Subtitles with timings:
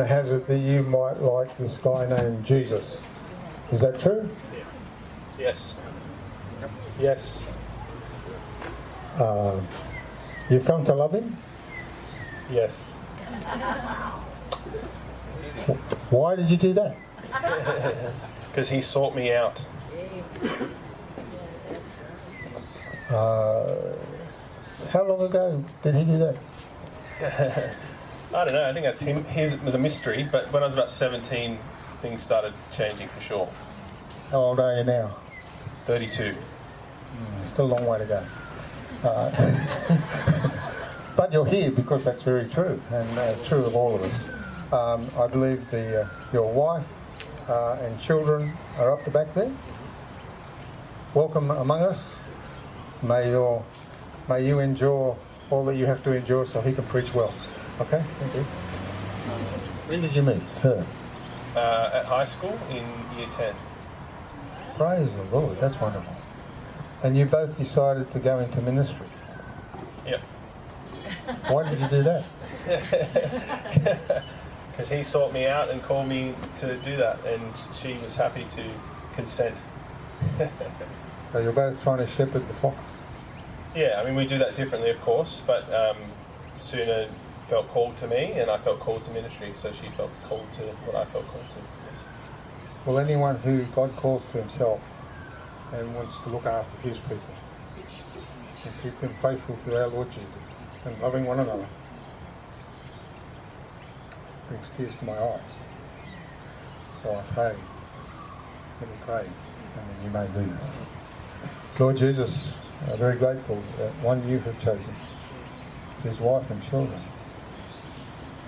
[0.00, 2.96] rumour has it that you might like this guy named Jesus.
[3.72, 4.28] Is that true?
[5.38, 5.76] Yes.
[7.00, 7.42] Yes.
[9.16, 9.60] Uh,
[10.48, 11.36] you've come to love him?
[12.50, 12.92] Yes.
[16.10, 16.96] Why did you do that?
[18.50, 19.64] Because he sought me out.
[23.08, 23.76] Uh,
[24.90, 26.34] how long ago did he do
[27.20, 27.76] that?
[28.32, 28.68] I don't know.
[28.68, 29.24] I think that's him.
[29.24, 30.28] His the mystery.
[30.30, 31.58] But when I was about seventeen,
[32.00, 33.48] things started changing for sure.
[34.30, 35.16] How old are you now?
[35.86, 36.34] Thirty-two.
[37.44, 38.24] Still a long way to go.
[39.02, 40.50] Uh,
[41.16, 44.28] but you're here because that's very true, and uh, true of all of us.
[44.72, 46.86] Um, I believe the uh, your wife
[47.48, 49.50] uh, and children are up the back there.
[51.14, 52.04] Welcome among us.
[53.02, 53.64] May your
[54.28, 55.18] may you endure
[55.50, 57.34] all that you have to endure, so he can preach well.
[57.80, 58.42] Okay, thank you.
[59.88, 60.86] When did you meet her?
[61.56, 62.84] Uh, at high school in
[63.18, 63.54] year ten.
[64.76, 65.58] Praise the Lord.
[65.58, 66.14] That's wonderful.
[67.02, 69.06] And you both decided to go into ministry.
[70.06, 70.20] Yep.
[71.48, 72.24] Why did you do that?
[74.70, 77.42] Because he sought me out and called me to do that, and
[77.74, 78.64] she was happy to
[79.14, 79.56] consent.
[81.32, 82.74] So you're both trying to shepherd the flock.
[83.76, 85.96] Yeah, I mean we do that differently, of course, but um,
[86.56, 87.08] Suna
[87.50, 90.62] felt called to me, and I felt called to ministry, so she felt called to
[90.86, 91.58] what I felt called to.
[92.86, 94.80] Well, anyone who God calls to himself
[95.72, 97.18] and wants to look after his people
[98.64, 100.28] and keep them faithful to our Lord Jesus
[100.84, 101.66] and loving one another
[104.48, 105.40] brings tears to my eyes.
[107.02, 107.56] So I pray,
[108.80, 110.56] let me pray, and you may lead.
[111.80, 112.52] Lord Jesus,
[112.88, 114.94] I'm very grateful that one you have chosen,
[116.04, 117.00] his wife and children,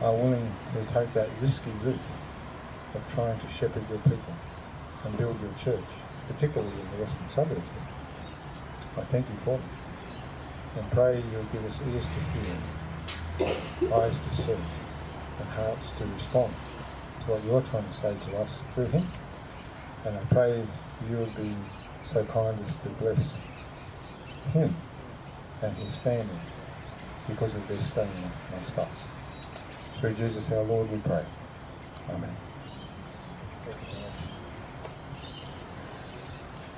[0.03, 1.98] are willing to take that risky route
[2.95, 4.34] of trying to shepherd your people
[5.05, 5.84] and build your church,
[6.28, 7.63] particularly in the western suburbs.
[8.96, 9.68] I thank you for them.
[10.77, 16.52] And pray you'll give us ears to hear, eyes to see, and hearts to respond
[17.20, 19.07] to what you're trying to say to us through him.
[20.05, 20.64] And I pray
[21.08, 21.55] you'll be
[22.05, 23.35] so kind as to bless
[24.52, 24.74] him
[25.62, 26.27] and his family
[27.29, 28.92] because of their staying amongst us.
[30.02, 31.24] Through Jesus our Lord we pray.
[32.11, 32.35] Amen.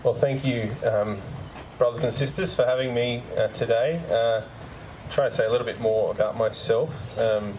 [0.02, 1.22] Well, thank you, um,
[1.78, 4.02] brothers and sisters, for having me uh, today.
[4.10, 4.42] Uh,
[5.10, 7.54] try to say a little bit more about myself, um,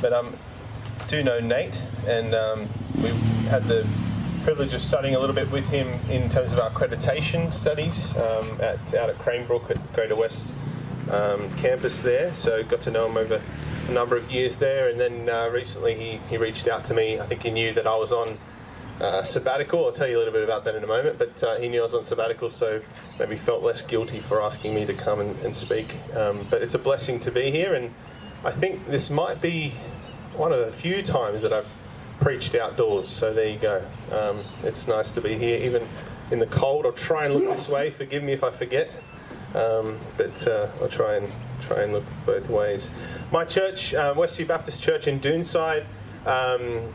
[0.00, 0.34] but I um,
[1.08, 2.66] do know Nate, and um,
[3.02, 3.10] we
[3.50, 3.86] had the
[4.42, 8.58] privilege of studying a little bit with him in terms of our accreditation studies um,
[8.62, 10.54] at, out at Cranebrook at Greater West
[11.10, 12.34] um, campus there.
[12.36, 13.42] So got to know him over
[13.88, 17.18] a number of years there, and then uh, recently he, he reached out to me.
[17.18, 18.38] I think he knew that I was on
[19.00, 19.86] uh, sabbatical.
[19.86, 21.18] I'll tell you a little bit about that in a moment.
[21.18, 22.82] But uh, he knew I was on sabbatical, so
[23.18, 25.94] maybe felt less guilty for asking me to come and, and speak.
[26.14, 27.94] Um, but it's a blessing to be here, and
[28.44, 29.72] I think this might be
[30.36, 31.68] one of the few times that I've
[32.20, 33.08] preached outdoors.
[33.08, 33.82] So there you go.
[34.12, 35.86] Um, it's nice to be here, even
[36.30, 36.84] in the cold.
[36.84, 37.90] I'll try and look this way.
[37.90, 38.98] Forgive me if I forget,
[39.54, 41.32] um, but uh, I'll try and
[41.66, 42.90] try and look both ways.
[43.30, 45.86] My church, uh, Westview Baptist Church in Doonside.
[46.26, 46.92] Um,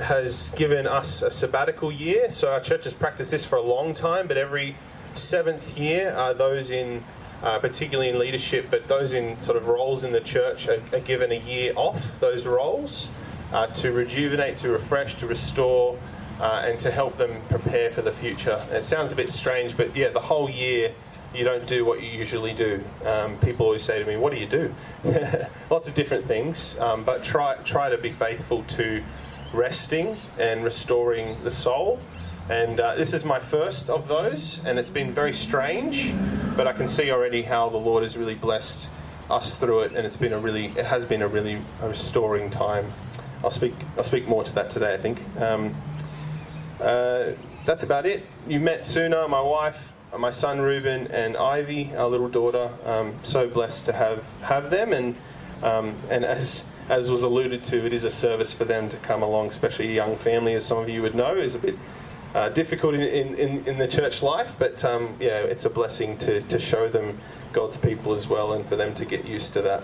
[0.00, 2.32] has given us a sabbatical year.
[2.32, 4.74] So our church has practiced this for a long time, but every
[5.14, 7.04] seventh year, uh, those in
[7.42, 11.00] uh, particularly in leadership, but those in sort of roles in the church are, are
[11.00, 13.08] given a year off those roles
[13.52, 15.96] uh, to rejuvenate, to refresh, to restore,
[16.40, 18.60] uh, and to help them prepare for the future.
[18.70, 20.92] It sounds a bit strange, but yeah, the whole year
[21.34, 22.82] you don't do what you usually do.
[23.04, 24.74] Um, people always say to me, "What do you do?"
[25.70, 29.02] Lots of different things, um, but try try to be faithful to
[29.52, 31.98] resting and restoring the soul.
[32.50, 36.14] And uh, this is my first of those, and it's been very strange,
[36.56, 38.88] but I can see already how the Lord has really blessed
[39.30, 42.90] us through it, and it's been a really, it has been a really restoring time.
[43.44, 45.20] I'll speak, I'll speak more to that today, I think.
[45.38, 45.76] Um,
[46.80, 47.32] uh,
[47.66, 48.24] that's about it.
[48.48, 52.70] You met Suna, my wife, my son Ruben, and Ivy, our little daughter.
[52.84, 55.16] Um, so blessed to have have them, and
[55.62, 59.22] um, and as as was alluded to, it is a service for them to come
[59.22, 61.78] along, especially a young family, as some of you would know, is a bit
[62.34, 66.40] uh, difficult in, in, in, the church life, but um, yeah, it's a blessing to,
[66.42, 67.18] to show them
[67.52, 69.82] God's people as well and for them to get used to that.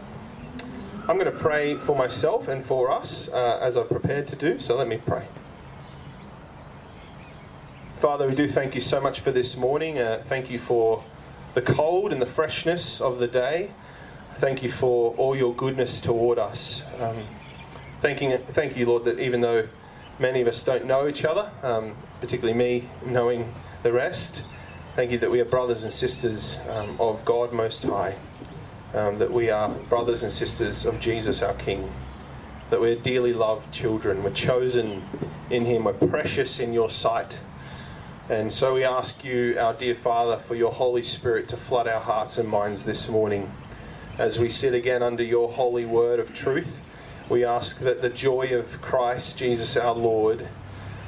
[1.08, 4.58] I'm going to pray for myself and for us uh, as I've prepared to do,
[4.58, 5.26] so let me pray.
[8.04, 9.98] Father, we do thank you so much for this morning.
[9.98, 11.02] Uh, thank you for
[11.54, 13.70] the cold and the freshness of the day.
[14.34, 16.82] Thank you for all your goodness toward us.
[17.00, 17.16] Um,
[18.00, 19.66] thanking, thank you, Lord, that even though
[20.18, 24.42] many of us don't know each other, um, particularly me knowing the rest,
[24.96, 28.18] thank you that we are brothers and sisters um, of God Most High,
[28.92, 31.90] um, that we are brothers and sisters of Jesus our King,
[32.68, 35.02] that we're dearly loved children, we're chosen
[35.48, 37.38] in Him, we're precious in your sight.
[38.30, 42.00] And so we ask you, our dear Father, for your Holy Spirit to flood our
[42.00, 43.52] hearts and minds this morning
[44.16, 46.82] as we sit again under your holy word of truth.
[47.28, 50.48] We ask that the joy of Christ, Jesus our Lord,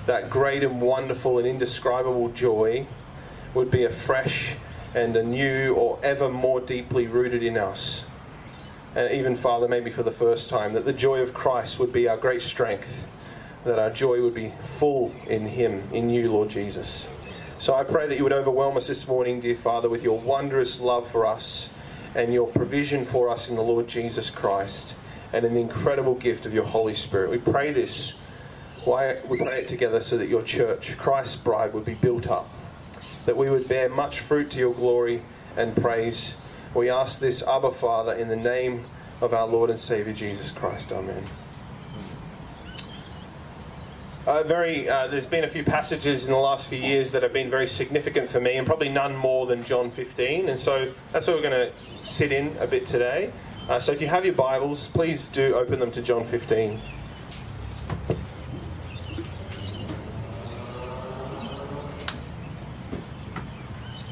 [0.04, 2.86] that great and wonderful and indescribable joy,
[3.54, 4.54] would be afresh
[4.94, 8.04] and anew or ever more deeply rooted in us.
[8.94, 12.08] And even, Father, maybe for the first time, that the joy of Christ would be
[12.08, 13.06] our great strength
[13.66, 17.08] that our joy would be full in Him, in you, Lord Jesus.
[17.58, 20.80] So I pray that you would overwhelm us this morning, dear Father, with your wondrous
[20.80, 21.68] love for us
[22.14, 24.94] and your provision for us in the Lord Jesus Christ
[25.32, 27.30] and in the incredible gift of your Holy Spirit.
[27.30, 28.18] We pray this.
[28.86, 32.48] We pray it together so that your church, Christ's bride, would be built up,
[33.24, 35.22] that we would bear much fruit to your glory
[35.56, 36.36] and praise.
[36.72, 38.84] We ask this, Abba Father, in the name
[39.20, 40.92] of our Lord and Savior Jesus Christ.
[40.92, 41.24] Amen.
[44.26, 47.32] Uh, very, uh, there's been a few passages in the last few years that have
[47.32, 50.48] been very significant for me, and probably none more than John 15.
[50.48, 53.32] And so that's what we're going to sit in a bit today.
[53.68, 56.80] Uh, so if you have your Bibles, please do open them to John 15.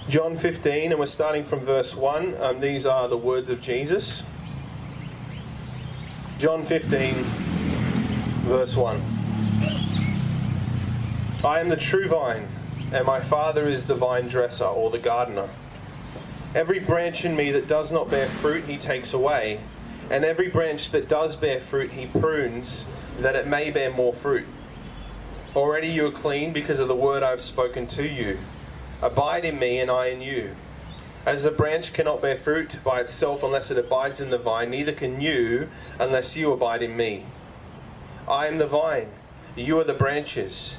[0.08, 2.40] John 15, and we're starting from verse 1.
[2.40, 4.22] Um, these are the words of Jesus.
[6.38, 7.14] John 15,
[8.44, 9.13] verse 1.
[11.44, 12.48] I am the true vine,
[12.90, 15.50] and my Father is the vine dresser or the gardener.
[16.54, 19.60] Every branch in me that does not bear fruit, he takes away,
[20.08, 22.86] and every branch that does bear fruit, he prunes,
[23.18, 24.46] that it may bear more fruit.
[25.54, 28.38] Already you are clean because of the word I have spoken to you.
[29.02, 30.56] Abide in me, and I in you.
[31.26, 34.92] As the branch cannot bear fruit by itself unless it abides in the vine, neither
[34.92, 35.68] can you
[35.98, 37.26] unless you abide in me.
[38.26, 39.10] I am the vine,
[39.56, 40.78] you are the branches.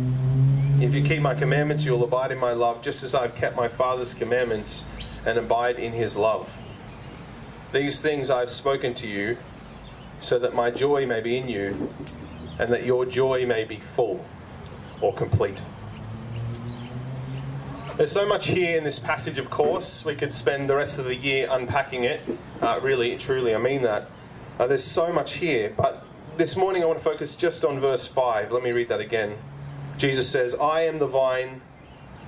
[0.81, 3.67] If you keep my commandments, you'll abide in my love, just as I've kept my
[3.67, 4.83] Father's commandments
[5.27, 6.51] and abide in his love.
[7.71, 9.37] These things I've spoken to you,
[10.21, 11.93] so that my joy may be in you,
[12.57, 14.25] and that your joy may be full
[15.01, 15.61] or complete.
[17.95, 20.03] There's so much here in this passage, of course.
[20.03, 22.21] We could spend the rest of the year unpacking it.
[22.59, 24.09] Uh, really, truly, I mean that.
[24.59, 25.71] Uh, there's so much here.
[25.77, 26.03] But
[26.37, 28.51] this morning I want to focus just on verse 5.
[28.51, 29.37] Let me read that again.
[30.01, 31.61] Jesus says, I am the vine,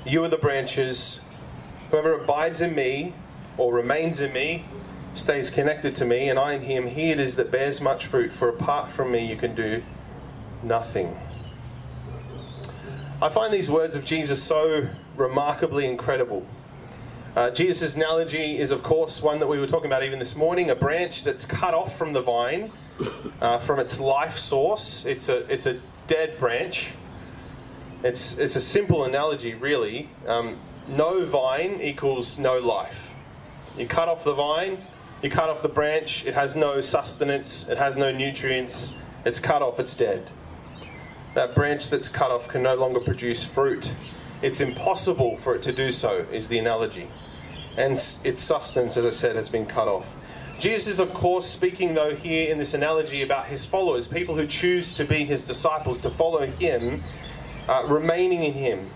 [0.05, 1.19] you are the branches.
[1.89, 3.15] Whoever abides in me
[3.57, 4.63] or remains in me
[5.15, 6.85] stays connected to me, and I in him.
[6.85, 9.81] He it is that bears much fruit, for apart from me you can do
[10.61, 11.17] nothing.
[13.19, 16.45] I find these words of Jesus so remarkably incredible.
[17.35, 20.69] Uh, Jesus' analogy is, of course, one that we were talking about even this morning
[20.69, 22.71] a branch that's cut off from the vine,
[23.41, 25.07] uh, from its life source.
[25.07, 26.93] It's a, it's a dead branch.
[28.03, 30.09] It's, it's a simple analogy, really.
[30.27, 33.13] Um, no vine equals no life.
[33.77, 34.77] You cut off the vine,
[35.21, 38.93] you cut off the branch, it has no sustenance, it has no nutrients,
[39.25, 40.29] it's cut off, it's dead.
[41.33, 43.91] That branch that's cut off can no longer produce fruit.
[44.41, 47.07] It's impossible for it to do so, is the analogy.
[47.77, 50.07] And its sustenance, as I said, has been cut off.
[50.59, 54.45] Jesus is, of course, speaking, though, here in this analogy about his followers, people who
[54.45, 57.03] choose to be his disciples, to follow him
[57.67, 58.89] uh, remaining in Him.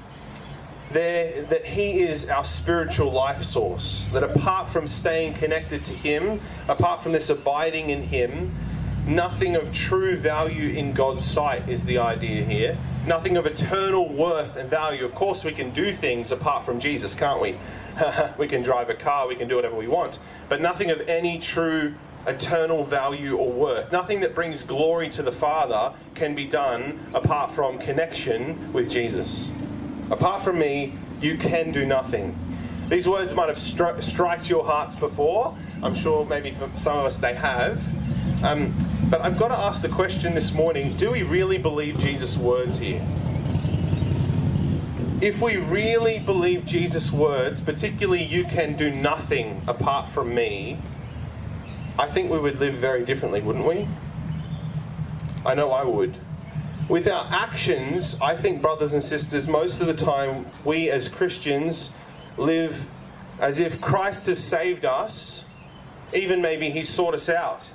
[0.91, 4.07] There, that He is our spiritual life source.
[4.13, 8.53] That apart from staying connected to Him, apart from this abiding in Him,
[9.05, 12.77] nothing of true value in God's sight is the idea here.
[13.05, 15.05] Nothing of eternal worth and value.
[15.05, 17.57] Of course, we can do things apart from Jesus, can't we?
[18.37, 20.19] we can drive a car, we can do whatever we want,
[20.49, 21.95] but nothing of any true
[22.27, 23.91] eternal value or worth.
[23.91, 29.49] Nothing that brings glory to the Father can be done apart from connection with Jesus.
[30.11, 32.37] Apart from me, you can do nothing.
[32.89, 35.57] These words might have struck your hearts before.
[35.81, 37.81] I'm sure maybe for some of us they have.
[38.43, 38.73] Um,
[39.09, 42.77] But I've got to ask the question this morning do we really believe Jesus' words
[42.77, 43.01] here?
[45.21, 50.77] If we really believe Jesus' words, particularly you can do nothing apart from me,
[51.99, 53.87] I think we would live very differently, wouldn't we?
[55.43, 56.15] I know I would.
[56.89, 61.91] With our actions, I think, brothers and sisters, most of the time we as Christians
[62.37, 62.87] live
[63.39, 65.43] as if Christ has saved us,
[66.13, 67.67] even maybe He sought us out.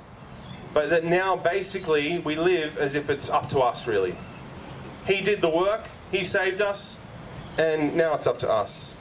[0.73, 4.15] But that now basically we live as if it's up to us, really.
[5.05, 6.97] He did the work, He saved us,
[7.57, 8.92] and now it's up to us.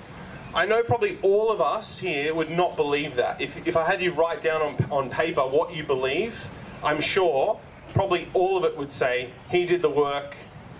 [0.55, 3.41] I know probably all of us here would not believe that.
[3.41, 6.47] If, if I had you write down on, on paper what you believe,
[6.85, 7.59] I'm sure
[7.95, 10.37] probably all of it would say, He did the work,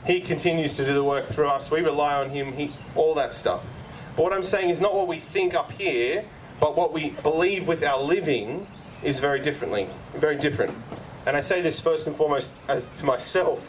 [0.07, 3.33] He continues to do the work through us, we rely on Him, he, all that
[3.33, 3.65] stuff.
[4.15, 6.23] But what I'm saying is not what we think up here,
[6.61, 8.67] but what we believe with our living
[9.03, 10.73] is very differently, very different.
[11.25, 13.67] And I say this first and foremost as to myself.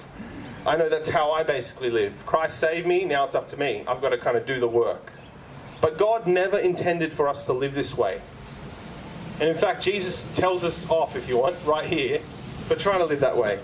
[0.66, 2.14] I know that's how I basically live.
[2.26, 3.86] Christ saved me, now it's up to me.
[3.88, 5.12] I've got to kind of do the work.
[5.84, 8.22] But God never intended for us to live this way.
[9.42, 12.22] And in fact, Jesus tells us off, if you want, right here,
[12.70, 13.60] for trying to live that way.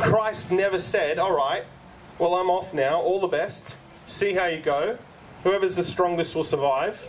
[0.00, 1.62] Christ never said, All right,
[2.18, 3.76] well, I'm off now, all the best,
[4.08, 4.98] see how you go.
[5.44, 7.00] Whoever's the strongest will survive.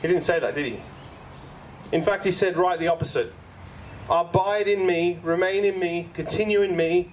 [0.00, 0.80] He didn't say that, did he?
[1.92, 3.30] In fact, he said right the opposite
[4.08, 7.12] Abide in me, remain in me, continue in me,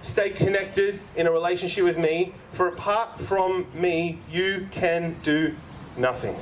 [0.00, 5.54] stay connected in a relationship with me, for apart from me, you can do
[5.96, 6.36] nothing.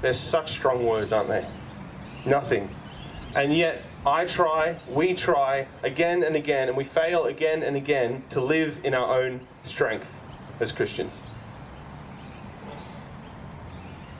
[0.00, 1.46] There's such strong words, aren't they?
[2.26, 2.68] Nothing.
[3.34, 8.24] And yet, I try, we try again and again, and we fail again and again
[8.30, 10.20] to live in our own strength
[10.60, 11.20] as Christians.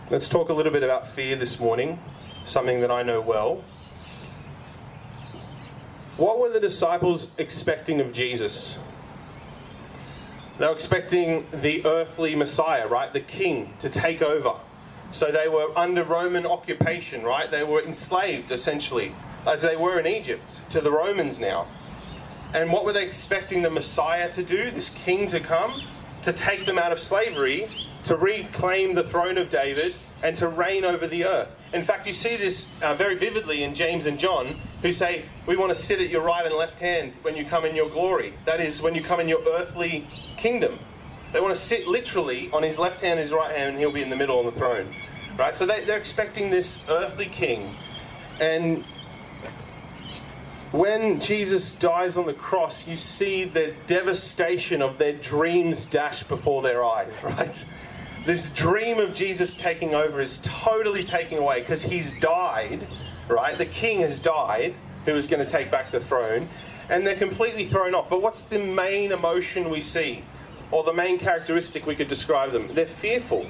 [0.09, 1.99] Let's talk a little bit about fear this morning,
[2.47, 3.65] something that I know well.
[6.17, 8.79] What were the disciples expecting of Jesus?
[10.63, 13.13] They were expecting the earthly Messiah, right?
[13.13, 14.53] The king to take over.
[15.11, 17.51] So they were under Roman occupation, right?
[17.51, 19.13] They were enslaved, essentially,
[19.45, 21.67] as they were in Egypt, to the Romans now.
[22.55, 24.71] And what were they expecting the Messiah to do?
[24.71, 25.73] This king to come?
[26.23, 27.67] To take them out of slavery,
[28.05, 31.49] to reclaim the throne of David, and to reign over the earth.
[31.75, 35.57] In fact, you see this uh, very vividly in James and John, who say, We
[35.57, 38.33] want to sit at your right and left hand when you come in your glory.
[38.45, 40.79] That is, when you come in your earthly kingdom.
[41.33, 43.93] They want to sit literally on his left hand and his right hand, and he'll
[43.93, 44.89] be in the middle on the throne.
[45.39, 45.57] Right?
[45.57, 47.75] So they, they're expecting this earthly king.
[48.39, 48.85] And
[50.73, 56.63] when Jesus dies on the cross, you see the devastation of their dreams dashed before
[56.63, 57.65] their eyes, right?
[58.25, 62.87] This dream of Jesus taking over is totally taken away because he's died,
[63.29, 63.59] right?
[63.59, 64.75] The king has died,
[65.05, 66.49] who is going to take back the throne,
[66.89, 68.09] and they're completely thrown off.
[68.09, 70.25] But what's the main emotion we see,
[70.71, 72.73] or the main characteristic we could describe them?
[72.73, 73.45] They're fearful.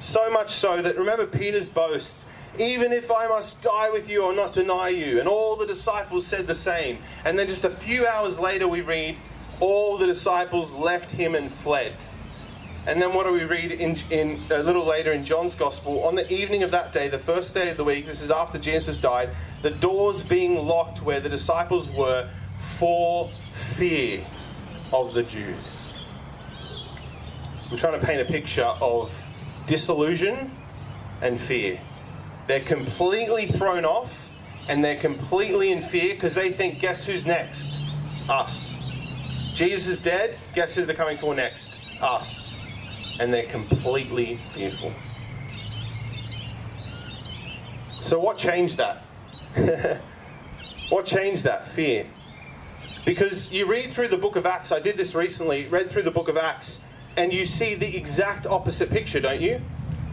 [0.00, 2.24] So much so that, remember Peter's boast
[2.58, 5.20] even if I must die with you, I'll not deny you.
[5.20, 6.98] And all the disciples said the same.
[7.24, 9.16] And then just a few hours later, we read,
[9.60, 11.94] all the disciples left him and fled.
[12.88, 16.04] And then what do we read in, in, a little later in John's Gospel?
[16.04, 18.58] On the evening of that day, the first day of the week, this is after
[18.58, 19.28] Jesus died,
[19.60, 24.24] the doors being locked where the disciples were for fear
[24.90, 25.98] of the Jews.
[27.70, 29.12] I'm trying to paint a picture of
[29.66, 30.50] disillusion
[31.20, 31.78] and fear.
[32.46, 34.30] They're completely thrown off
[34.66, 37.82] and they're completely in fear because they think, guess who's next?
[38.30, 38.78] Us.
[39.52, 40.38] Jesus is dead.
[40.54, 41.68] Guess who they're coming for next?
[42.00, 42.47] Us.
[43.20, 44.92] And they're completely fearful.
[48.00, 49.02] So, what changed that?
[50.88, 51.66] what changed that?
[51.68, 52.06] Fear.
[53.04, 56.10] Because you read through the book of Acts, I did this recently, read through the
[56.10, 56.80] book of Acts,
[57.16, 59.60] and you see the exact opposite picture, don't you?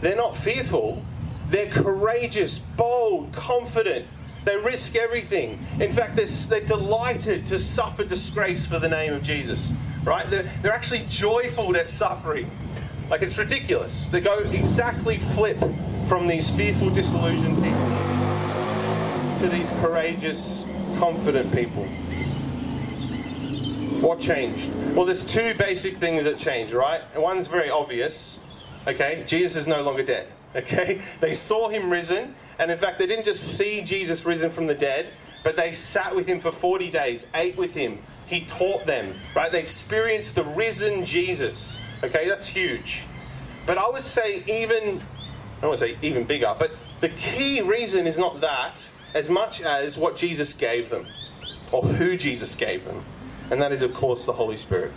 [0.01, 1.03] They're not fearful,
[1.49, 4.07] they're courageous, bold, confident.
[4.45, 5.59] They risk everything.
[5.79, 9.73] In fact, they're, they're delighted to suffer disgrace for the name of Jesus.
[10.03, 10.29] Right?
[10.29, 12.49] They're, they're actually joyful at suffering.
[13.09, 14.09] Like it's ridiculous.
[14.09, 15.59] They go exactly flip
[16.07, 18.15] from these fearful, disillusioned people
[19.39, 20.65] to these courageous,
[20.97, 21.83] confident people.
[24.01, 24.71] What changed?
[24.95, 27.01] Well, there's two basic things that changed, right?
[27.15, 28.39] One's very obvious.
[28.87, 30.27] Okay, Jesus is no longer dead.
[30.55, 31.01] Okay?
[31.19, 34.73] They saw him risen, and in fact, they didn't just see Jesus risen from the
[34.73, 35.07] dead,
[35.43, 38.01] but they sat with him for 40 days, ate with him.
[38.27, 39.51] He taught them, right?
[39.51, 41.77] They experienced the risen Jesus.
[42.03, 43.03] Okay, that's huge.
[43.65, 45.01] But I would say, even,
[45.61, 46.71] I to say even bigger, but
[47.01, 51.07] the key reason is not that as much as what Jesus gave them.
[51.71, 53.03] or who Jesus gave them,
[53.51, 54.91] and that is, of course, the Holy Spirit.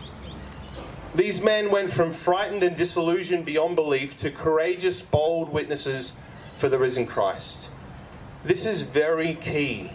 [1.14, 6.14] These men went from frightened and disillusioned beyond belief to courageous, bold witnesses
[6.58, 7.70] for the risen Christ.
[8.44, 9.90] This is very key.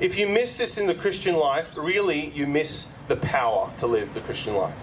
[0.00, 4.12] If you miss this in the Christian life, really you miss the power to live
[4.14, 4.74] the Christian life.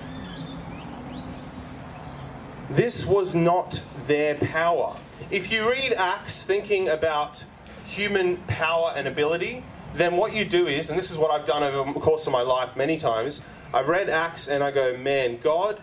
[2.70, 4.96] This was not their power.
[5.32, 7.44] If you read Acts thinking about
[7.86, 9.64] human power and ability,
[9.96, 12.34] then what you do is, and this is what I've done over the course of
[12.34, 13.42] my life many times,
[13.74, 15.82] I've read Acts and I go, man, God,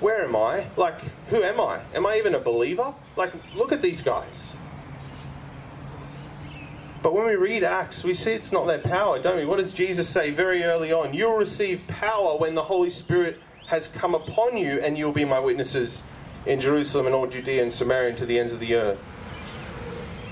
[0.00, 0.66] where am I?
[0.76, 1.80] Like, who am I?
[1.94, 2.94] Am I even a believer?
[3.16, 4.56] Like, look at these guys.
[7.02, 9.44] But when we read Acts, we see it's not their power, don't we?
[9.44, 11.14] What does Jesus say very early on?
[11.14, 15.40] You'll receive power when the Holy Spirit has come upon you, and you'll be my
[15.40, 16.02] witnesses
[16.46, 18.98] in Jerusalem and all Judea and Samaria and to the ends of the earth.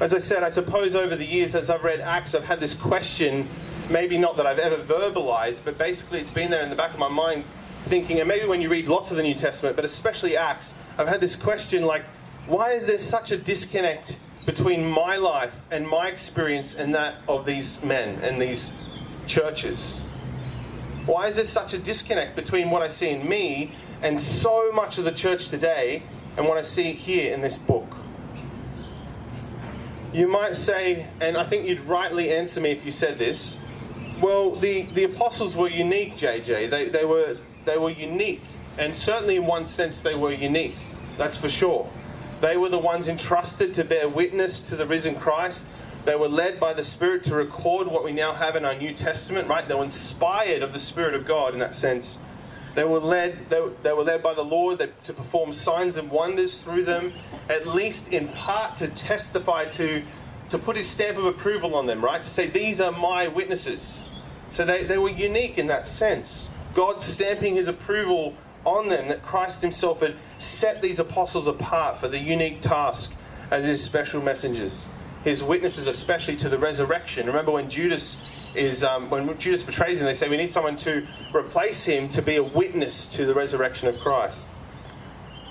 [0.00, 2.74] As I said, I suppose over the years as I've read Acts, I've had this
[2.74, 3.48] question,
[3.90, 6.98] maybe not that I've ever verbalized, but basically it's been there in the back of
[6.98, 7.44] my mind,
[7.84, 11.08] thinking, and maybe when you read lots of the New Testament, but especially Acts, I've
[11.08, 12.04] had this question like,
[12.46, 17.46] why is there such a disconnect between my life and my experience and that of
[17.46, 18.74] these men and these
[19.26, 20.00] churches?
[21.06, 24.98] Why is there such a disconnect between what I see in me and so much
[24.98, 26.02] of the church today
[26.36, 27.94] and what I see here in this book?
[30.14, 33.56] You might say, and I think you'd rightly answer me if you said this,
[34.22, 36.70] well, the, the apostles were unique, JJ.
[36.70, 38.42] They, they, were, they were unique.
[38.78, 40.76] And certainly, in one sense, they were unique.
[41.18, 41.90] That's for sure.
[42.40, 45.68] They were the ones entrusted to bear witness to the risen Christ.
[46.04, 48.92] They were led by the Spirit to record what we now have in our New
[48.92, 49.66] Testament, right?
[49.66, 52.18] They were inspired of the Spirit of God in that sense.
[52.74, 56.60] They were led, they, they were led by the Lord to perform signs and wonders
[56.60, 57.12] through them,
[57.48, 60.02] at least in part to testify to,
[60.50, 62.20] to put his stamp of approval on them, right?
[62.20, 64.02] To say, these are my witnesses.
[64.50, 66.48] So they, they were unique in that sense.
[66.74, 72.08] God stamping his approval on them that Christ himself had set these apostles apart for
[72.08, 73.14] the unique task
[73.50, 74.88] as his special messengers.
[75.24, 77.26] His witnesses, especially to the resurrection.
[77.26, 78.22] Remember when Judas
[78.54, 82.22] is um, when Judas betrays him, they say we need someone to replace him to
[82.22, 84.42] be a witness to the resurrection of Christ.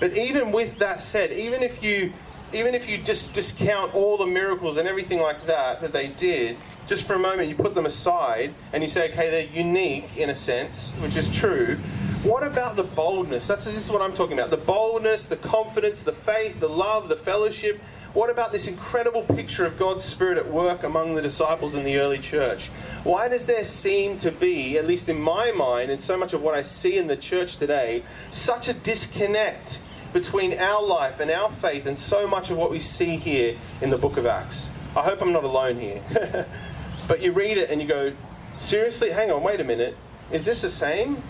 [0.00, 2.12] But even with that said, even if you
[2.52, 6.56] even if you just discount all the miracles and everything like that that they did,
[6.86, 10.30] just for a moment you put them aside and you say, okay, they're unique in
[10.30, 11.76] a sense, which is true.
[12.22, 13.46] What about the boldness?
[13.46, 14.50] That's this is what I'm talking about.
[14.50, 17.80] The boldness, the confidence, the faith, the love, the fellowship,
[18.14, 21.98] what about this incredible picture of God's Spirit at work among the disciples in the
[21.98, 22.68] early church?
[23.02, 26.40] Why does there seem to be, at least in my mind, and so much of
[26.40, 29.80] what I see in the church today, such a disconnect
[30.12, 33.90] between our life and our faith and so much of what we see here in
[33.90, 34.70] the book of Acts?
[34.96, 36.46] I hope I'm not alone here.
[37.08, 38.12] but you read it and you go,
[38.58, 39.96] seriously, hang on, wait a minute.
[40.30, 41.20] Is this the same?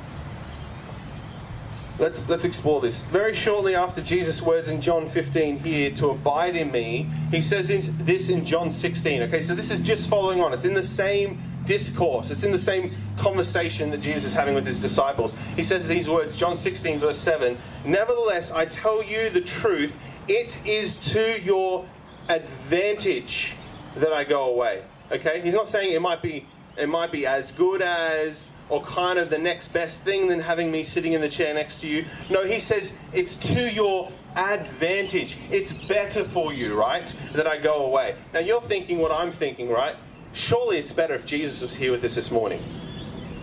[1.99, 3.03] Let's, let's explore this.
[3.03, 7.71] Very shortly after Jesus' words in John 15 here, to abide in me, he says
[7.71, 9.23] in, this in John 16.
[9.23, 10.53] Okay, so this is just following on.
[10.53, 14.67] It's in the same discourse, it's in the same conversation that Jesus is having with
[14.67, 15.37] his disciples.
[15.55, 20.59] He says these words, John 16, verse 7 Nevertheless, I tell you the truth, it
[20.67, 21.87] is to your
[22.29, 23.55] advantage
[23.97, 24.83] that I go away.
[25.13, 25.43] Okay?
[25.43, 26.47] He's not saying it might be
[26.77, 30.71] it might be as good as or kind of the next best thing than having
[30.71, 32.05] me sitting in the chair next to you.
[32.31, 35.39] No, he says it's to your advantage.
[35.51, 37.07] It's better for you, right?
[37.35, 38.17] That I go away.
[38.33, 39.95] Now you're thinking what I'm thinking, right?
[40.33, 42.63] Surely it's better if Jesus was here with us this morning.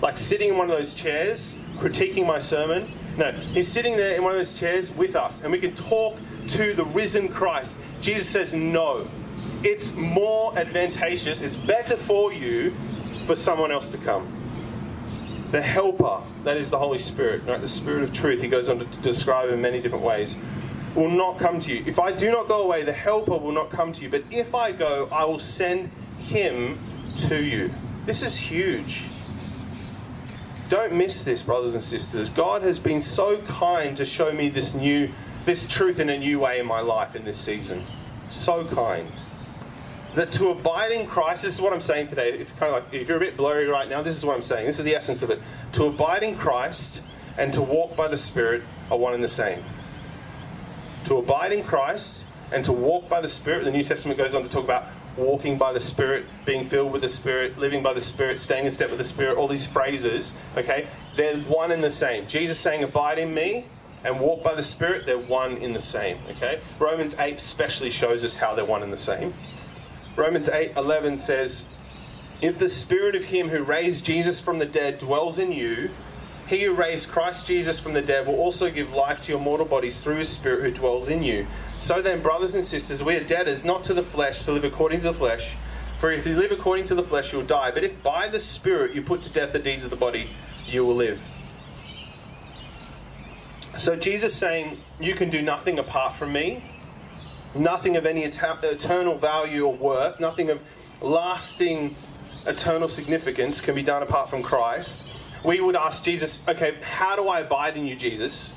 [0.01, 2.91] Like sitting in one of those chairs, critiquing my sermon.
[3.17, 6.17] No, he's sitting there in one of those chairs with us, and we can talk
[6.49, 7.75] to the risen Christ.
[8.01, 9.07] Jesus says, No.
[9.63, 12.73] It's more advantageous, it's better for you
[13.31, 14.27] for someone else to come
[15.51, 17.61] the helper, that is the Holy Spirit, right?
[17.61, 20.35] the Spirit of truth, he goes on to, describe in many different ways,
[20.95, 21.81] will not come to you.
[21.85, 24.09] If I do not go away, the helper will not come to you.
[24.09, 25.89] But if I go, I will send
[26.27, 26.77] him
[27.27, 27.73] to you.
[28.05, 29.03] This is huge.
[30.67, 32.29] Don't miss this, brothers and sisters.
[32.29, 35.09] God has been so kind to show me this new
[35.45, 37.83] this truth in a new way in my life in this season.
[38.29, 39.07] So kind
[40.15, 42.39] that to abide in Christ, this is what I'm saying today.
[42.39, 44.41] If, kind of like, if you're a bit blurry right now, this is what I'm
[44.41, 44.67] saying.
[44.67, 45.39] This is the essence of it.
[45.73, 47.01] To abide in Christ
[47.37, 49.63] and to walk by the Spirit are one and the same.
[51.05, 54.43] To abide in Christ and to walk by the Spirit, the New Testament goes on
[54.43, 54.85] to talk about
[55.17, 58.71] walking by the Spirit, being filled with the Spirit, living by the Spirit, staying in
[58.71, 60.87] step with the Spirit, all these phrases, okay?
[61.15, 62.27] They're one and the same.
[62.27, 63.65] Jesus saying, Abide in me
[64.03, 66.59] and walk by the Spirit, they're one in the same, okay?
[66.79, 69.33] Romans 8 especially shows us how they're one and the same.
[70.15, 71.63] Romans 8:11 says,
[72.41, 75.89] If the spirit of him who raised Jesus from the dead dwells in you,
[76.47, 79.65] he who raised Christ Jesus from the dead will also give life to your mortal
[79.65, 81.47] bodies through his spirit who dwells in you.
[81.79, 84.99] So then, brothers and sisters, we are debtors not to the flesh to live according
[84.99, 85.55] to the flesh.
[85.97, 87.71] For if you live according to the flesh, you'll die.
[87.71, 90.27] But if by the spirit you put to death the deeds of the body,
[90.67, 91.21] you will live.
[93.77, 96.63] So Jesus saying, You can do nothing apart from me,
[97.55, 100.61] nothing of any eternal value or worth, nothing of
[101.01, 101.95] lasting
[102.45, 105.03] eternal significance can be done apart from Christ.
[105.43, 108.53] We would ask Jesus, okay, how do I abide in you, Jesus?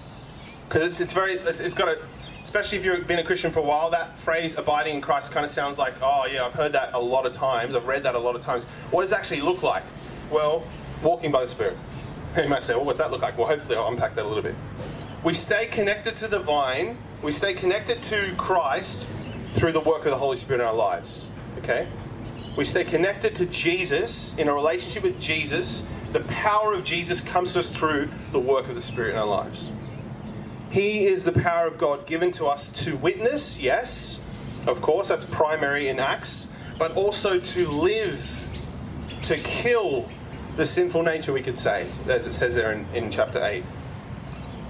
[0.69, 1.99] Because it's, it's very, it's, it's got a,
[2.43, 5.45] especially if you've been a Christian for a while, that phrase abiding in Christ kind
[5.45, 8.15] of sounds like, oh yeah, I've heard that a lot of times, I've read that
[8.15, 8.65] a lot of times.
[8.91, 9.83] What does it actually look like?
[10.31, 10.63] Well,
[11.03, 11.77] walking by the Spirit.
[12.37, 13.39] You might say, well, what does that look like?
[13.39, 14.57] Well, hopefully I'll unpack that a little bit.
[15.23, 19.03] We stay connected to the vine, we stay connected to Christ
[19.55, 21.27] through the work of the Holy Spirit in our lives.
[21.59, 21.89] Okay?
[22.59, 25.85] We stay connected to Jesus in a relationship with Jesus.
[26.13, 29.27] The power of Jesus comes to us through the work of the Spirit in our
[29.27, 29.73] lives.
[30.71, 34.21] He is the power of God given to us to witness, yes,
[34.67, 36.47] of course, that's primary in Acts,
[36.79, 38.21] but also to live,
[39.23, 40.09] to kill
[40.57, 43.65] the sinful nature, we could say, as it says there in, in chapter 8.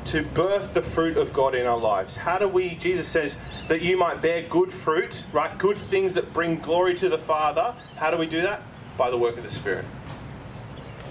[0.07, 2.17] To birth the fruit of God in our lives.
[2.17, 3.39] How do we, Jesus says,
[3.69, 5.57] that you might bear good fruit, right?
[5.59, 7.75] Good things that bring glory to the Father.
[7.97, 8.63] How do we do that?
[8.97, 9.85] By the work of the Spirit.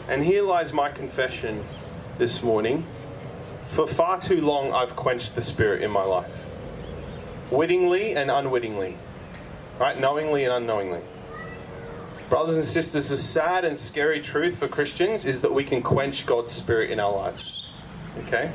[0.07, 1.65] And here lies my confession
[2.17, 2.85] this morning.
[3.71, 6.31] For far too long, I've quenched the Spirit in my life,
[7.49, 8.97] wittingly and unwittingly,
[9.79, 9.99] right?
[9.99, 11.01] Knowingly and unknowingly.
[12.29, 16.25] Brothers and sisters, the sad and scary truth for Christians is that we can quench
[16.25, 17.81] God's Spirit in our lives.
[18.27, 18.51] Okay?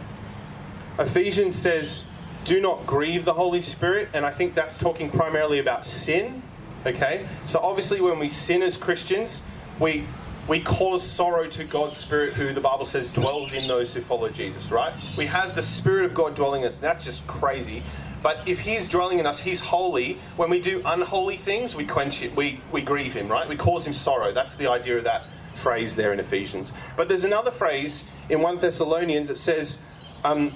[0.98, 2.04] Ephesians says,
[2.44, 6.42] do not grieve the Holy Spirit, and I think that's talking primarily about sin.
[6.87, 7.26] Okay?
[7.44, 9.42] So obviously, when we sin as Christians,
[9.78, 10.04] we
[10.48, 14.30] we cause sorrow to God's Spirit, who the Bible says dwells in those who follow
[14.30, 14.96] Jesus, right?
[15.18, 16.78] We have the Spirit of God dwelling in us.
[16.78, 17.82] That's just crazy.
[18.22, 20.18] But if He's dwelling in us, He's holy.
[20.37, 23.46] When we do unholy things, we quench it, we, we grieve Him, right?
[23.46, 24.32] We cause Him sorrow.
[24.32, 26.72] That's the idea of that phrase there in Ephesians.
[26.96, 29.82] But there's another phrase in 1 Thessalonians that says,
[30.24, 30.54] um,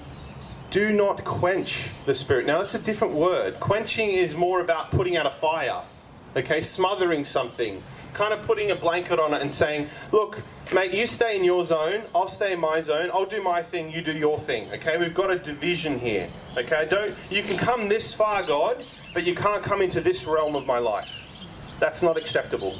[0.73, 2.47] do not quench the Spirit.
[2.47, 3.59] Now, that's a different word.
[3.59, 5.83] Quenching is more about putting out a fire,
[6.35, 6.61] okay?
[6.61, 7.83] Smothering something
[8.13, 10.41] kind of putting a blanket on it and saying, look,
[10.73, 13.91] mate, you stay in your zone, I'll stay in my zone, I'll do my thing,
[13.91, 14.71] you do your thing.
[14.71, 16.27] Okay, we've got a division here.
[16.57, 18.83] Okay, don't you can come this far, God,
[19.13, 21.07] but you can't come into this realm of my life.
[21.79, 22.75] That's not acceptable.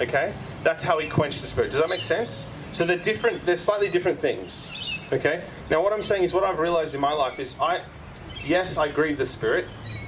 [0.00, 0.32] Okay?
[0.62, 1.72] That's how he quenched the spirit.
[1.72, 2.46] Does that make sense?
[2.72, 4.77] So they're different, they're slightly different things.
[5.12, 5.44] Okay?
[5.70, 7.82] Now what I'm saying is what I've realized in my life is I
[8.44, 9.66] yes, I grieve the spirit.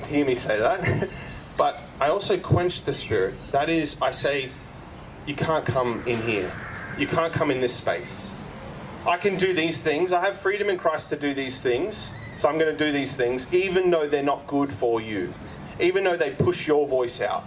[0.09, 1.09] Hear me say that.
[1.61, 3.35] But I also quench the spirit.
[3.51, 4.49] That is, I say,
[5.27, 6.51] you can't come in here.
[6.97, 8.33] You can't come in this space.
[9.07, 10.15] I can do these things.
[10.15, 12.11] I have freedom in Christ to do these things.
[12.39, 15.35] So I'm going to do these things, even though they're not good for you,
[15.79, 17.45] even though they push your voice out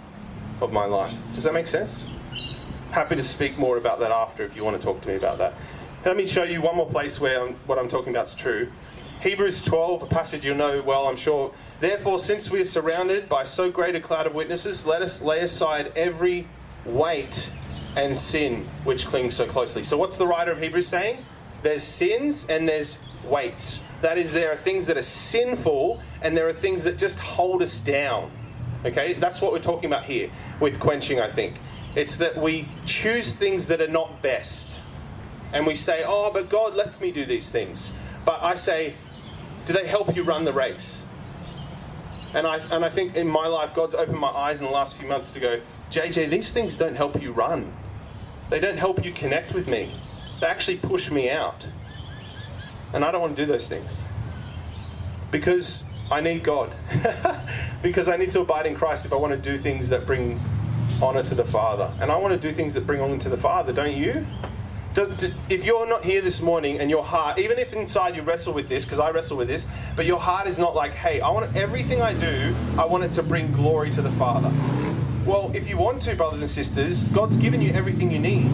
[0.60, 1.12] of my life.
[1.34, 2.06] Does that make sense?
[2.92, 5.38] Happy to speak more about that after if you want to talk to me about
[5.38, 5.54] that.
[6.04, 8.70] Let me show you one more place where I'm, what I'm talking about is true.
[9.22, 11.54] Hebrews 12, a passage you'll know well, I'm sure.
[11.80, 15.40] Therefore, since we are surrounded by so great a cloud of witnesses, let us lay
[15.40, 16.46] aside every
[16.84, 17.50] weight
[17.96, 19.82] and sin which clings so closely.
[19.82, 21.24] So, what's the writer of Hebrews saying?
[21.62, 23.82] There's sins and there's weights.
[24.02, 27.62] That is, there are things that are sinful and there are things that just hold
[27.62, 28.30] us down.
[28.84, 30.28] Okay, that's what we're talking about here
[30.60, 31.54] with quenching, I think.
[31.96, 34.82] It's that we choose things that are not best.
[35.54, 37.92] And we say, oh, but God lets me do these things.
[38.24, 38.94] But I say,
[39.66, 41.06] do they help you run the race?
[42.34, 44.96] And I, and I think in my life, God's opened my eyes in the last
[44.96, 45.60] few months to go,
[45.92, 47.72] JJ, these things don't help you run.
[48.50, 49.94] They don't help you connect with me.
[50.40, 51.66] They actually push me out.
[52.92, 54.00] And I don't want to do those things.
[55.30, 56.74] Because I need God.
[57.82, 60.40] because I need to abide in Christ if I want to do things that bring
[61.00, 61.92] honor to the Father.
[62.00, 64.26] And I want to do things that bring honor to the Father, don't you?
[64.96, 68.68] If you're not here this morning and your heart, even if inside you wrestle with
[68.68, 71.54] this, because I wrestle with this, but your heart is not like, hey, I want
[71.56, 74.52] everything I do, I want it to bring glory to the Father.
[75.26, 78.50] Well, if you want to, brothers and sisters, God's given you everything you need.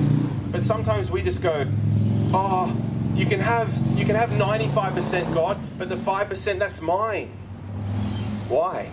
[0.52, 1.66] But sometimes we just go,
[2.32, 2.76] oh,
[3.14, 7.30] you can have you can have 95% God, but the 5% that's mine.
[8.48, 8.90] Why?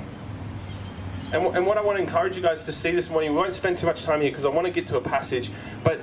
[1.32, 3.54] And, and what I want to encourage you guys to see this morning, we won't
[3.54, 5.52] spend too much time here because I want to get to a passage,
[5.84, 6.00] but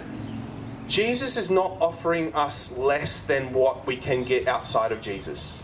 [0.95, 5.61] Jesus is not offering us less than what we can get outside of Jesus.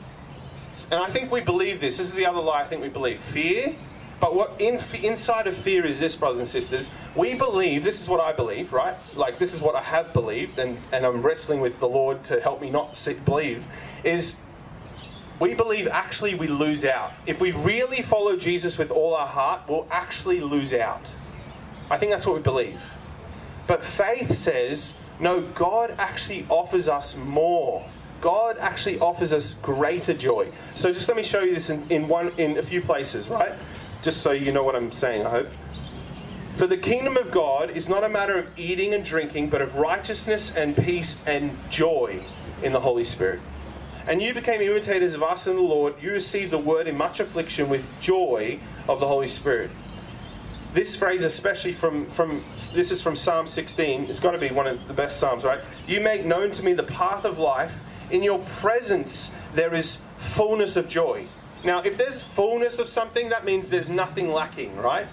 [0.91, 1.99] And I think we believe this.
[1.99, 3.21] This is the other lie I think we believe.
[3.21, 3.77] Fear
[4.19, 6.91] But what in, inside of fear is this, brothers and sisters.
[7.15, 8.95] We believe, this is what I believe, right?
[9.15, 12.41] Like, this is what I have believed, and, and I'm wrestling with the Lord to
[12.41, 13.65] help me not see, believe,
[14.05, 14.39] is
[15.39, 17.13] we believe actually we lose out.
[17.25, 21.15] If we really follow Jesus with all our heart, we'll actually lose out.
[21.89, 22.81] I think that's what we believe.
[23.69, 27.85] But faith says, no, God actually offers us more.
[28.21, 30.49] God actually offers us greater joy.
[30.75, 33.53] So just let me show you this in, in one in a few places, right?
[34.03, 35.49] Just so you know what I'm saying, I hope.
[36.55, 39.77] For the kingdom of God is not a matter of eating and drinking, but of
[39.77, 42.23] righteousness and peace and joy
[42.63, 43.41] in the Holy Spirit.
[44.07, 45.95] And you became imitators of us and the Lord.
[46.03, 49.71] You received the word in much affliction with joy of the Holy Spirit.
[50.73, 54.05] This phrase, especially from, from this is from Psalm 16.
[54.05, 55.61] It's got to be one of the best psalms, right?
[55.89, 57.77] You make known to me the path of life.
[58.11, 61.27] In your presence there is fullness of joy.
[61.65, 65.07] Now, if there's fullness of something, that means there's nothing lacking, right?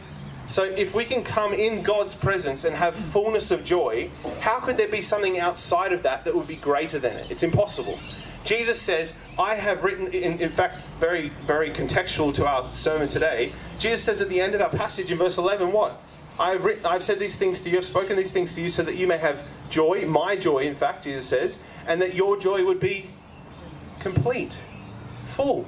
[0.48, 4.78] So if we can come in God's presence and have fullness of joy, how could
[4.78, 7.32] there be something outside of that that would be greater than it?
[7.32, 8.00] It's impossible.
[8.48, 13.52] Jesus says, I have written, in, in fact, very, very contextual to our sermon today,
[13.78, 16.02] Jesus says at the end of our passage in verse 11, what?
[16.40, 18.84] I've, written, I've said these things to you, I've spoken these things to you so
[18.84, 22.64] that you may have joy, my joy, in fact, Jesus says, and that your joy
[22.64, 23.10] would be
[24.00, 24.58] complete,
[25.26, 25.66] full,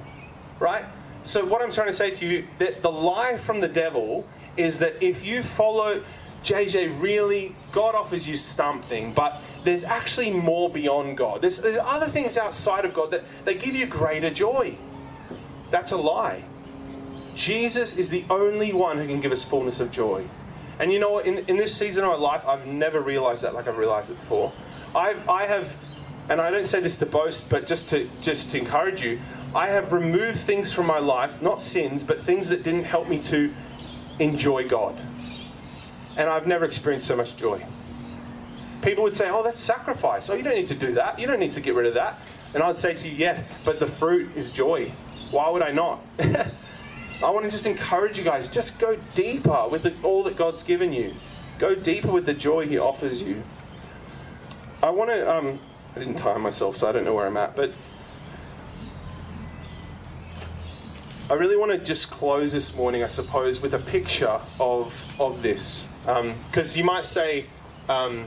[0.58, 0.86] right?
[1.26, 4.80] So, what I'm trying to say to you, that the lie from the devil is
[4.80, 6.02] that if you follow
[6.46, 11.42] JJ, really, God offers you something, but there's actually more beyond God.
[11.42, 14.78] There's, there's other things outside of God that, that give you greater joy.
[15.72, 16.44] That's a lie.
[17.36, 20.26] Jesus is the only one who can give us fullness of joy.
[20.80, 21.26] And you know what?
[21.26, 24.20] In, in this season of my life, I've never realized that like I've realized it
[24.20, 24.52] before.
[24.96, 25.76] I've, I have,
[26.30, 29.20] and I don't say this to boast, but just to, just to encourage you,
[29.54, 33.20] I have removed things from my life, not sins, but things that didn't help me
[33.24, 33.54] to
[34.20, 35.00] enjoy God.
[36.18, 37.66] And I've never experienced so much joy.
[38.82, 40.30] People would say, Oh, that's sacrifice.
[40.30, 41.20] Oh, you don't need to do that.
[41.20, 42.20] You don't need to get rid of that.
[42.54, 44.92] And I'd say to you, Yeah, but the fruit is joy.
[45.32, 46.02] Why would I not?
[46.20, 50.64] I want to just encourage you guys, just go deeper with the, all that God's
[50.64, 51.14] given you.
[51.58, 53.44] Go deeper with the joy He offers you.
[54.82, 55.60] I want to, um,
[55.96, 57.74] I didn't time myself, so I don't know where I'm at, but
[61.30, 65.42] I really want to just close this morning, I suppose, with a picture of, of
[65.42, 65.86] this.
[66.06, 67.46] Because um, you might say,
[67.90, 68.26] um,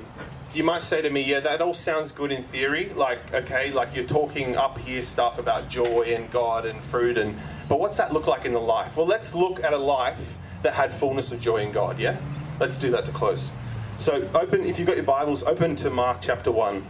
[0.55, 2.93] you might say to me, yeah, that all sounds good in theory.
[2.95, 7.37] Like, okay, like you're talking up here stuff about joy and God and fruit, and
[7.69, 8.97] but what's that look like in the life?
[8.97, 10.21] Well, let's look at a life
[10.63, 11.99] that had fullness of joy in God.
[11.99, 12.19] Yeah,
[12.61, 13.51] let's do that to close.
[13.99, 16.85] So, open if you've got your Bibles, open to Mark chapter one.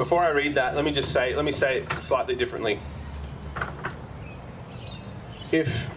[0.00, 2.80] Before I read that, let me just say, let me say it slightly differently.
[5.52, 5.90] If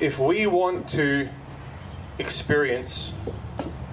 [0.00, 1.28] if we want to
[2.18, 3.10] experience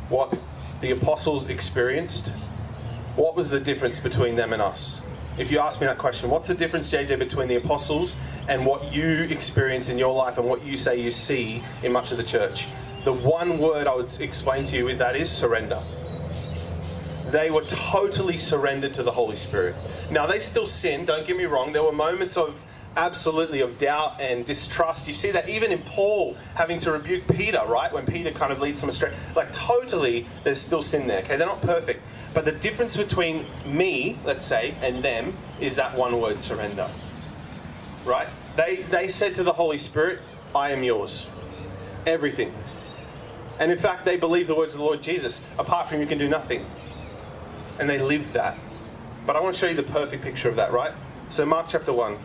[0.08, 0.40] what
[0.80, 2.30] the apostles experienced,
[3.18, 5.02] what was the difference between them and us?
[5.38, 8.16] If you ask me that question, what's the difference, JJ, between the apostles
[8.48, 12.12] and what you experience in your life and what you say you see in much
[12.14, 12.68] of the church?
[13.04, 15.84] The one word I would explain to you with that is surrender
[17.32, 19.76] they were totally surrendered to the Holy Spirit.
[20.10, 21.72] Now, they still sinned, don't get me wrong.
[21.72, 22.60] There were moments of
[22.98, 25.08] absolutely of doubt and distrust.
[25.08, 27.92] You see that even in Paul having to rebuke Peter, right?
[27.92, 29.14] When Peter kind of leads him astray.
[29.36, 31.38] Like, totally, there's still sin there, okay?
[31.38, 32.02] They're not perfect.
[32.34, 36.90] But the difference between me, let's say, and them is that one word surrender,
[38.06, 38.28] right?
[38.56, 40.20] They, they said to the Holy Spirit,
[40.54, 41.28] I am yours.
[42.06, 42.54] Everything.
[43.60, 45.44] And in fact, they believe the words of the Lord Jesus.
[45.60, 46.66] Apart from you can do nothing
[47.80, 48.58] and they lived that.
[49.26, 50.94] But I want to show you the perfect picture of that, right?
[51.30, 52.18] So, Mark chapter 1.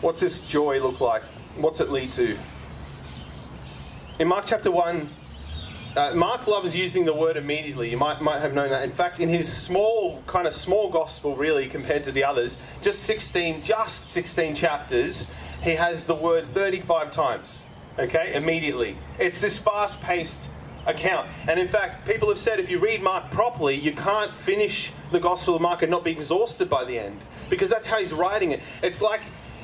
[0.00, 1.22] What's this joy look like?
[1.56, 2.36] What's it lead to?
[4.18, 5.08] In Mark chapter 1,
[5.96, 7.90] uh, Mark loves using the word immediately.
[7.90, 8.84] You might, might have known that.
[8.84, 13.04] In fact, in his small, kind of small gospel, really, compared to the others, just
[13.04, 15.30] 16, just 16 chapters,
[15.62, 17.64] he has the word 35 times.
[17.98, 18.98] Okay, immediately.
[19.18, 20.49] It's this fast paced
[20.86, 21.28] account.
[21.48, 25.20] And in fact, people have said if you read Mark properly, you can't finish the
[25.20, 28.52] Gospel of Mark and not be exhausted by the end because that's how he's writing
[28.52, 28.60] it.
[28.82, 29.20] It's like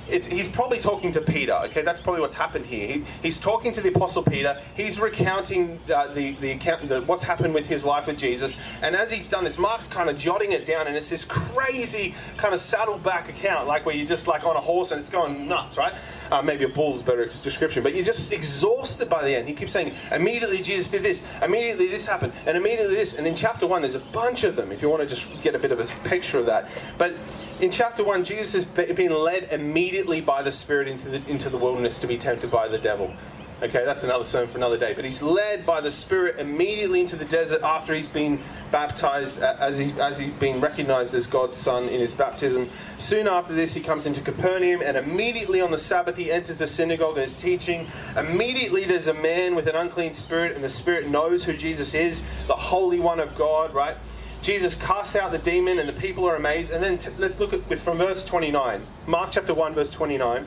[0.08, 1.52] it's, he's probably talking to Peter.
[1.64, 2.86] Okay, that's probably what's happened here.
[2.86, 4.60] He, he's talking to the apostle Peter.
[4.76, 8.56] He's recounting uh, the the account, the, what's happened with his life with Jesus.
[8.82, 12.14] And as he's done this, Mark's kind of jotting it down, and it's this crazy
[12.36, 15.48] kind of saddleback account, like where you're just like on a horse and it's going
[15.48, 15.94] nuts, right?
[16.30, 19.48] Uh, maybe a bull's better description, but you're just exhausted by the end.
[19.48, 23.14] He keeps saying, immediately Jesus did this, immediately this happened, and immediately this.
[23.14, 25.54] And in chapter 1, there's a bunch of them, if you want to just get
[25.54, 26.68] a bit of a picture of that.
[26.98, 27.14] But
[27.60, 31.58] in chapter 1, Jesus has been led immediately by the Spirit into the, into the
[31.58, 33.14] wilderness to be tempted by the devil.
[33.62, 34.92] Okay, that's another sermon for another day.
[34.92, 38.38] But he's led by the Spirit immediately into the desert after he's been
[38.70, 42.68] baptized, uh, as, he, as he's been recognized as God's Son in his baptism.
[42.98, 46.66] Soon after this, he comes into Capernaum, and immediately on the Sabbath, he enters the
[46.66, 47.86] synagogue and is teaching.
[48.14, 52.22] Immediately, there's a man with an unclean spirit, and the Spirit knows who Jesus is,
[52.48, 53.96] the Holy One of God, right?
[54.42, 56.72] Jesus casts out the demon, and the people are amazed.
[56.72, 58.84] And then t- let's look at from verse 29.
[59.06, 60.46] Mark chapter 1, verse 29.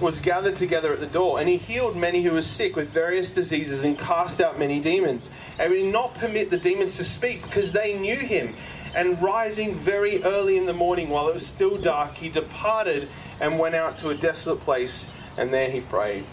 [0.00, 3.34] was gathered together at the door, and he healed many who were sick with various
[3.34, 5.30] diseases and cast out many demons.
[5.58, 8.54] And he did not permit the demons to speak because they knew him.
[8.94, 13.08] And rising very early in the morning, while it was still dark, he departed
[13.40, 16.24] and went out to a desolate place, and there he prayed.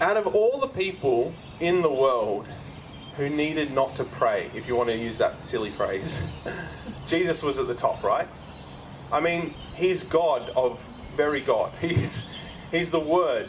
[0.00, 2.46] Out of all the people in the world
[3.16, 6.22] who needed not to pray, if you want to use that silly phrase,
[7.06, 8.28] Jesus was at the top, right?
[9.12, 10.84] I mean, he's God of
[11.16, 11.72] very God.
[11.80, 12.30] He's,
[12.70, 13.48] he's the Word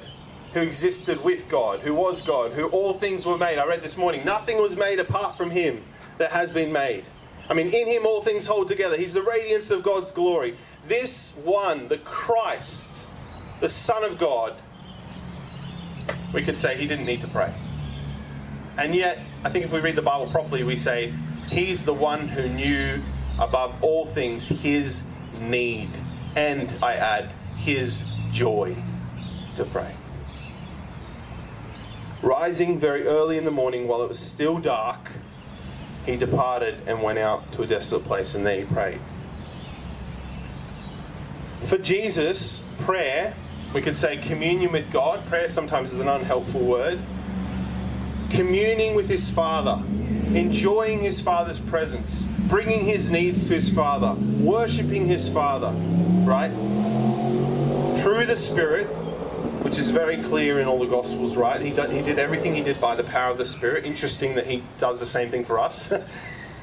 [0.54, 3.58] who existed with God, who was God, who all things were made.
[3.58, 5.82] I read this morning, nothing was made apart from him
[6.17, 7.06] that has been made.
[7.50, 8.98] I mean, in him all things hold together.
[8.98, 10.58] He's the radiance of God's glory.
[10.88, 13.08] This one, the Christ,
[13.60, 14.56] the Son of God,
[16.34, 17.54] we could say he didn't need to pray.
[18.78, 21.13] And yet, I think if we read the Bible properly, we say
[21.50, 23.02] he's the one who knew
[23.39, 25.06] above all things his
[25.39, 25.89] need,
[26.36, 28.76] and I add, his joy
[29.56, 29.94] to pray.
[32.22, 35.12] Rising very early in the morning while it was still dark,
[36.06, 39.00] he departed and went out to a desolate place, and there he prayed.
[41.65, 43.36] For Jesus, prayer,
[43.74, 45.26] we could say communion with God.
[45.28, 47.00] Prayer sometimes is an unhelpful word.
[48.32, 49.84] Communing with his Father,
[50.34, 55.72] enjoying his Father's presence, bringing his needs to his Father, worshipping his Father,
[56.26, 56.52] right?
[58.02, 58.88] Through the Spirit,
[59.63, 61.60] which is very clear in all the Gospels, right?
[61.60, 63.86] He, did, he did everything he did by the power of the Spirit.
[63.86, 65.91] Interesting that he does the same thing for us.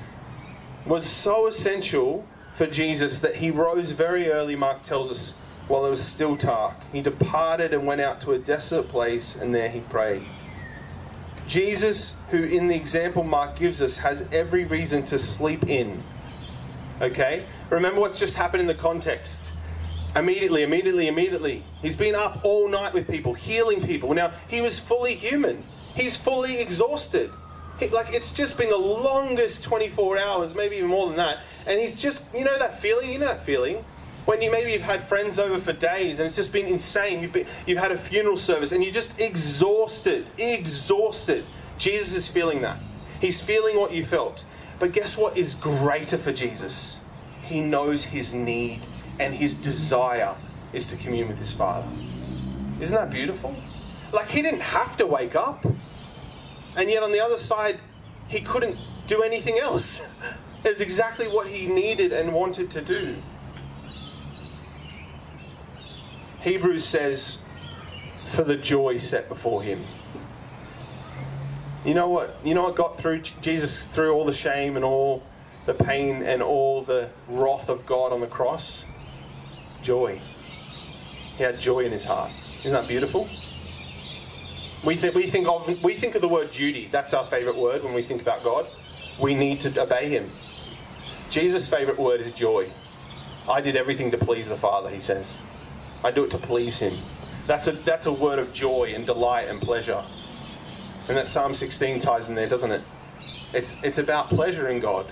[0.86, 2.26] was so essential
[2.56, 5.34] for Jesus that he rose very early, Mark tells us,
[5.68, 6.74] while it was still dark.
[6.92, 10.22] He departed and went out to a desolate place, and there he prayed.
[11.48, 16.02] Jesus, who in the example Mark gives us, has every reason to sleep in.
[17.00, 17.42] Okay?
[17.70, 19.52] Remember what's just happened in the context.
[20.14, 21.62] Immediately, immediately, immediately.
[21.80, 24.12] He's been up all night with people, healing people.
[24.14, 25.62] Now, he was fully human,
[25.94, 27.32] he's fully exhausted.
[27.78, 31.38] He, like, it's just been the longest 24 hours, maybe even more than that.
[31.66, 33.10] And he's just, you know that feeling?
[33.10, 33.84] You know that feeling?
[34.28, 37.22] When you maybe you've had friends over for days and it's just been insane.
[37.22, 41.46] You've, been, you've had a funeral service and you're just exhausted, exhausted.
[41.78, 42.76] Jesus is feeling that.
[43.22, 44.44] He's feeling what you felt.
[44.78, 47.00] But guess what is greater for Jesus?
[47.42, 48.82] He knows his need
[49.18, 50.34] and his desire
[50.74, 51.88] is to commune with his Father.
[52.82, 53.56] Isn't that beautiful?
[54.12, 55.64] Like he didn't have to wake up.
[56.76, 57.80] And yet on the other side,
[58.28, 60.02] he couldn't do anything else.
[60.64, 63.14] It's exactly what he needed and wanted to do.
[66.40, 67.38] Hebrews says,
[68.26, 69.82] for the joy set before him.
[71.84, 72.36] You know what?
[72.44, 75.22] You know what got through Jesus through all the shame and all
[75.66, 78.84] the pain and all the wrath of God on the cross?
[79.82, 80.20] Joy.
[81.36, 82.30] He had joy in his heart.
[82.60, 83.28] Isn't that beautiful?
[84.84, 86.88] We think, we think of we think of the word duty.
[86.90, 88.66] That's our favorite word when we think about God.
[89.20, 90.30] We need to obey Him.
[91.30, 92.70] Jesus' favorite word is joy.
[93.48, 94.88] I did everything to please the Father.
[94.88, 95.38] He says.
[96.04, 96.94] I do it to please Him.
[97.46, 100.02] That's a, that's a word of joy and delight and pleasure.
[101.08, 102.82] And that Psalm 16 ties in there, doesn't it?
[103.54, 105.06] It's, it's about pleasure in God.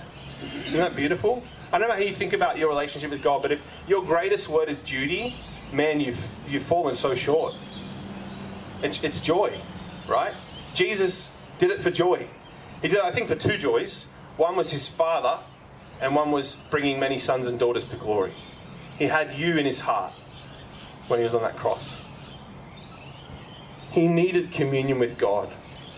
[0.67, 1.43] Isn't that beautiful?
[1.73, 4.47] I don't know how you think about your relationship with God, but if your greatest
[4.47, 5.35] word is duty,
[5.73, 7.55] man, you've, you've fallen so short.
[8.83, 9.59] It's, it's joy,
[10.07, 10.33] right?
[10.75, 12.27] Jesus did it for joy.
[12.83, 14.05] He did it, I think, for two joys.
[14.37, 15.39] One was his father,
[15.99, 18.33] and one was bringing many sons and daughters to glory.
[18.99, 20.13] He had you in his heart
[21.07, 22.01] when he was on that cross.
[23.91, 25.51] He needed communion with God.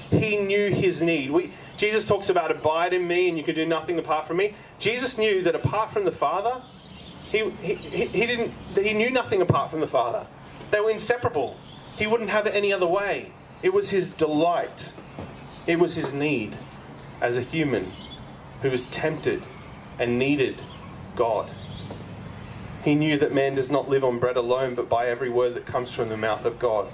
[0.09, 1.31] He knew his need.
[1.31, 4.53] We, Jesus talks about abide in me and you can do nothing apart from me.
[4.79, 6.61] Jesus knew that apart from the Father,
[7.23, 10.25] he, he, he, didn't, he knew nothing apart from the Father.
[10.71, 11.57] They were inseparable.
[11.97, 13.31] He wouldn't have it any other way.
[13.61, 14.93] It was his delight.
[15.67, 16.55] It was his need
[17.21, 17.91] as a human
[18.61, 19.41] who was tempted
[19.99, 20.55] and needed
[21.15, 21.49] God.
[22.83, 25.65] He knew that man does not live on bread alone, but by every word that
[25.65, 26.87] comes from the mouth of God.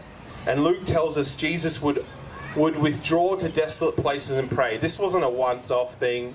[0.47, 2.05] And Luke tells us Jesus would,
[2.55, 4.77] would withdraw to desolate places and pray.
[4.77, 6.33] This wasn't a once off thing.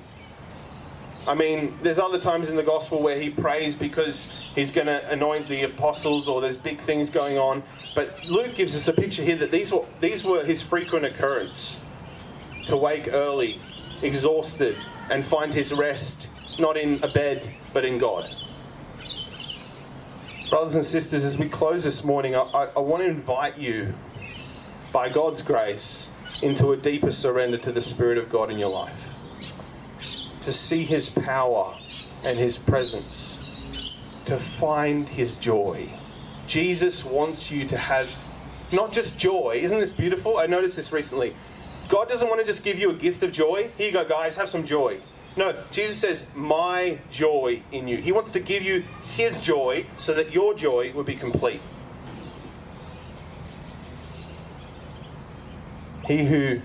[1.26, 5.11] I mean, there's other times in the gospel where he prays because he's going to
[5.11, 7.62] anoint the apostles or there's big things going on.
[7.94, 11.78] But Luke gives us a picture here that these were, these were his frequent occurrence
[12.66, 13.61] to wake early,
[14.03, 14.76] exhausted,
[15.11, 16.28] and find his rest
[16.59, 17.42] not in a bed,
[17.72, 18.28] but in God.
[20.51, 23.94] Brothers and sisters, as we close this morning, I, I, I want to invite you,
[24.90, 26.09] by God's grace,
[26.42, 29.14] into a deeper surrender to the Spirit of God in your life.
[30.42, 31.72] To see His power
[32.24, 33.38] and His presence.
[34.24, 35.88] To find His joy.
[36.48, 38.12] Jesus wants you to have
[38.72, 39.61] not just joy.
[39.62, 40.38] Isn't this beautiful?
[40.38, 41.36] I noticed this recently.
[41.88, 43.70] God doesn't want to just give you a gift of joy.
[43.78, 45.01] Here you go, guys, have some joy.
[45.37, 47.99] No, Jesus says, My joy in you.
[47.99, 48.85] He wants to give you
[49.16, 51.61] His joy so that your joy will be complete.
[56.07, 56.61] He who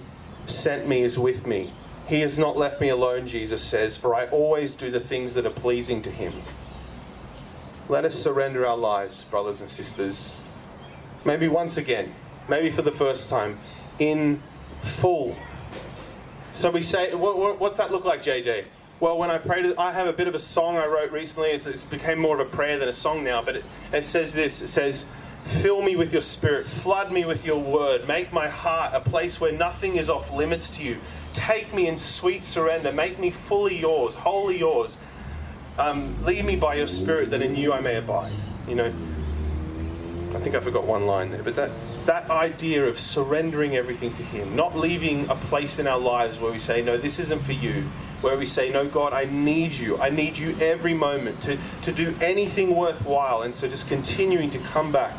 [0.48, 1.72] sent me is with me.
[2.08, 5.46] He has not left me alone, Jesus says, for I always do the things that
[5.46, 6.34] are pleasing to Him.
[7.90, 10.36] Let us surrender our lives, brothers and sisters.
[11.24, 12.14] Maybe once again,
[12.48, 13.60] maybe for the first time,
[14.00, 14.42] in
[14.82, 15.36] full
[16.56, 18.66] so we say, what, what's that look like, JJ?
[19.02, 21.50] Well, when I prayed, I have a bit of a song I wrote recently.
[21.50, 24.34] It's, it's became more of a prayer than a song now, but it, it says
[24.34, 25.10] this it says,
[25.46, 29.40] Fill me with your spirit, flood me with your word, make my heart a place
[29.40, 30.98] where nothing is off limits to you.
[31.34, 34.98] Take me in sweet surrender, make me fully yours, wholly yours.
[35.78, 38.32] Um, lead me by your spirit that in you I may abide.
[38.68, 41.70] You know, I think I forgot one line there, but that
[42.06, 46.52] that idea of surrendering everything to Him, not leaving a place in our lives where
[46.52, 47.84] we say, No, this isn't for you,
[48.22, 49.98] where we say, No, God, I need you.
[50.00, 53.42] I need you every moment to, to do anything worthwhile.
[53.42, 55.16] And so just continuing to come back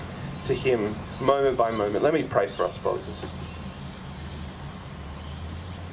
[0.46, 2.02] to Him moment by moment.
[2.02, 3.40] Let me pray for us, brothers and sisters.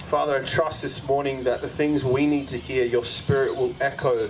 [0.08, 3.74] Father, I trust this morning that the things we need to hear, your Spirit will
[3.82, 4.30] echo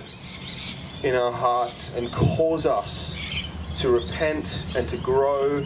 [1.03, 5.61] in our hearts and cause us to repent and to grow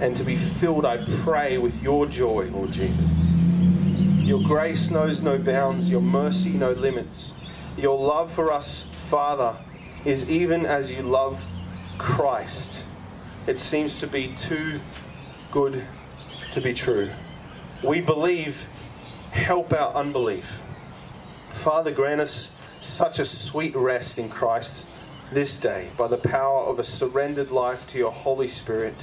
[0.00, 3.04] and to be filled, I pray, with your joy, Lord Jesus.
[4.18, 7.34] Your grace knows no bounds, your mercy no limits.
[7.76, 9.56] Your love for us, Father,
[10.04, 11.44] is even as you love
[11.98, 12.84] Christ.
[13.46, 14.80] It seems to be too
[15.50, 15.84] good
[16.52, 17.10] to be true.
[17.82, 18.66] We believe,
[19.32, 20.62] help our unbelief.
[21.52, 24.88] Father, grant us such a sweet rest in Christ
[25.32, 28.94] this day by the power of a surrendered life to your Holy Spirit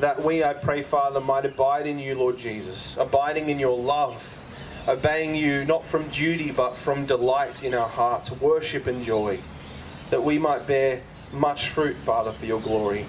[0.00, 4.38] that we, I pray, Father, might abide in you, Lord Jesus, abiding in your love,
[4.88, 9.38] obeying you not from duty but from delight in our hearts, worship and joy,
[10.08, 13.06] that we might bear much fruit, Father, for your glory,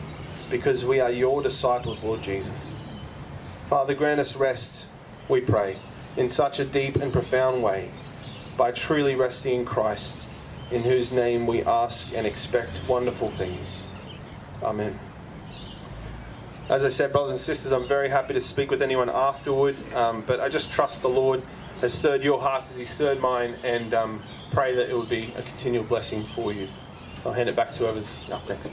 [0.49, 2.73] because we are your disciples, Lord Jesus.
[3.69, 4.89] Father, grant us rest,
[5.29, 5.77] we pray,
[6.17, 7.89] in such a deep and profound way,
[8.57, 10.25] by truly resting in Christ,
[10.71, 13.85] in whose name we ask and expect wonderful things.
[14.61, 14.99] Amen.
[16.71, 20.23] As I said, brothers and sisters, I'm very happy to speak with anyone afterward, um,
[20.25, 21.43] but I just trust the Lord
[21.81, 25.33] has stirred your hearts as He stirred mine, and um, pray that it will be
[25.35, 26.69] a continual blessing for you.
[27.21, 28.71] So I'll hand it back to whoever's up next.